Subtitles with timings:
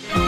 [0.00, 0.21] Yeah.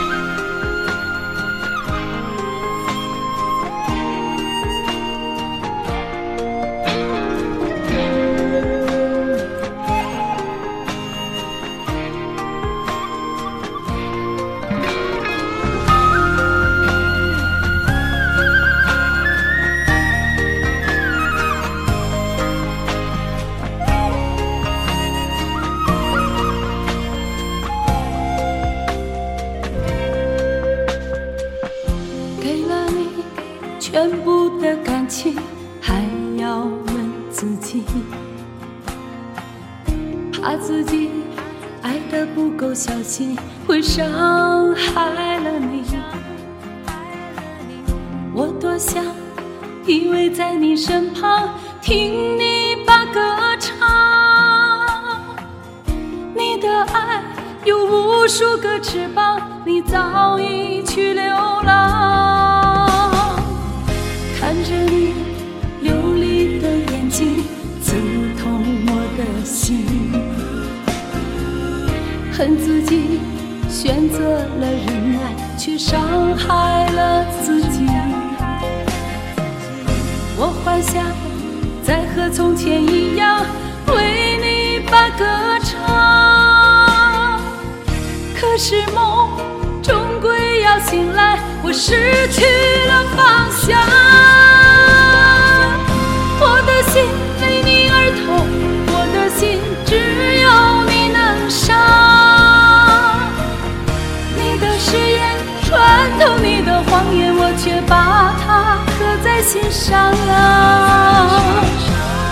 [33.94, 35.38] 全部的感情，
[35.80, 36.02] 还
[36.36, 37.84] 要问自己，
[40.32, 41.10] 怕自己
[41.80, 44.04] 爱的不够小心，会伤
[44.74, 45.84] 害了你。
[48.34, 49.00] 我多想
[49.86, 51.50] 依偎在你身旁，
[51.80, 53.20] 听你把歌
[53.60, 53.78] 唱。
[56.34, 57.22] 你的爱
[57.64, 61.24] 有无数个翅膀，你早已去流
[61.62, 62.63] 浪。
[64.47, 65.14] 看着你
[65.81, 67.42] 流离的眼睛，
[67.81, 67.95] 刺
[68.39, 69.86] 痛我的心。
[72.31, 73.20] 恨自己
[73.70, 77.86] 选择了忍耐，却伤害了自己。
[80.36, 81.03] 我幻想
[81.83, 83.47] 再和从前一样，
[83.86, 85.25] 为你把歌
[85.64, 87.41] 唱。
[88.39, 89.31] 可是梦
[90.65, 91.93] 要醒来，我失
[92.33, 92.43] 去
[92.89, 93.79] 了方向。
[96.41, 97.05] 我的心
[97.43, 98.27] 为你而痛，
[98.89, 99.92] 我的心只
[100.41, 100.48] 有
[100.89, 101.20] 你能
[101.51, 101.77] 伤。
[104.37, 105.70] 你的誓言穿
[106.19, 110.33] 透你的谎言，我却把它刻在心上啊。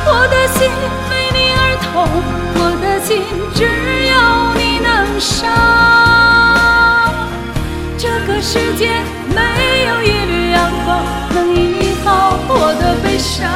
[0.07, 0.71] 我的心
[1.11, 1.93] 为你而痛，
[2.57, 3.11] 我的心
[3.55, 3.61] 只
[4.09, 4.15] 有
[4.57, 5.82] 你能伤。
[8.45, 8.91] 世界
[9.35, 11.01] 没有一缕阳光
[11.33, 13.49] 能医好我的悲伤。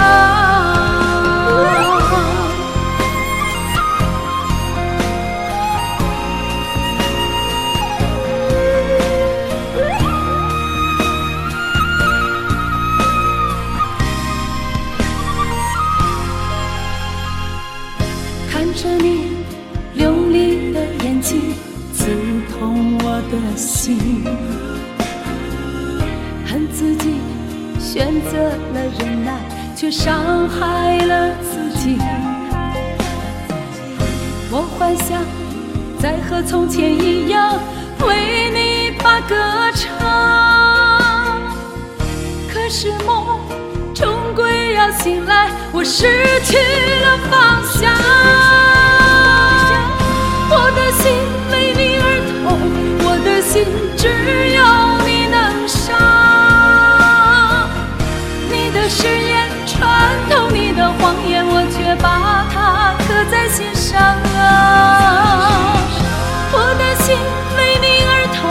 [18.49, 19.37] 看着你
[19.95, 21.55] 流离的眼睛，
[21.93, 22.07] 刺
[22.53, 24.26] 痛我的心。
[27.97, 29.33] 选择了忍耐，
[29.75, 31.97] 却伤害了自己。
[34.51, 35.25] 我幻想
[35.99, 37.59] 再和从前一样，
[38.07, 39.35] 为你把歌
[39.73, 41.41] 唱。
[42.53, 43.41] 可是梦
[43.95, 46.07] 终归要醒来，我失
[46.45, 46.59] 去
[47.01, 48.76] 了方向。
[61.87, 65.79] 却把它刻在心上啊。
[66.51, 67.17] 我的心
[67.57, 68.43] 为你而痛，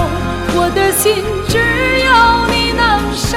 [0.56, 1.04] 我的心
[1.50, 1.54] 只
[2.00, 2.10] 有
[2.48, 2.82] 你能
[3.14, 3.28] 伤。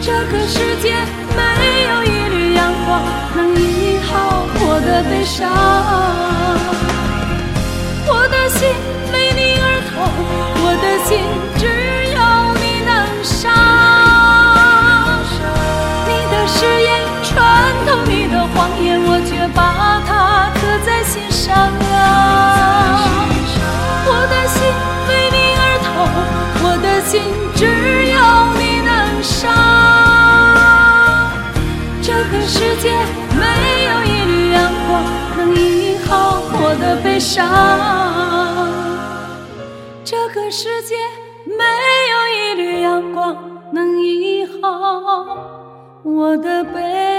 [0.00, 0.94] 这个世界
[1.34, 1.40] 没
[1.88, 3.02] 有一缕阳光
[3.34, 5.71] 能医好我的悲伤。
[36.82, 37.46] 的悲伤。
[40.04, 40.96] 这个世界
[41.46, 41.64] 没
[42.12, 43.36] 有一缕阳光
[43.72, 45.38] 能医好
[46.02, 47.11] 我的悲